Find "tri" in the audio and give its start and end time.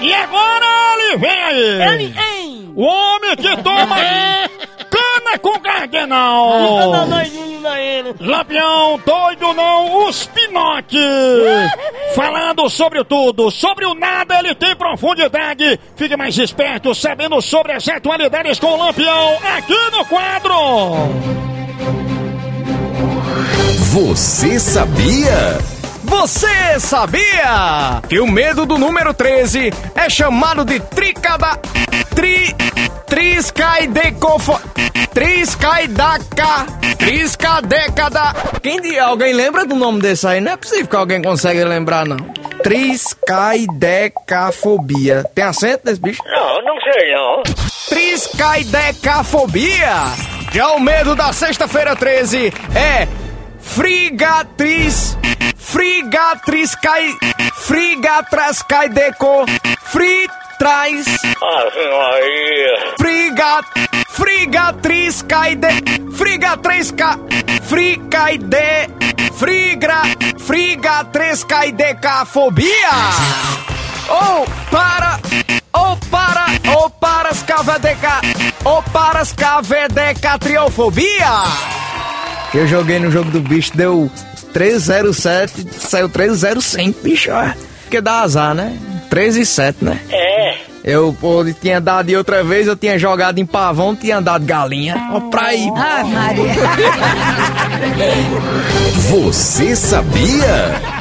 32.14-32.52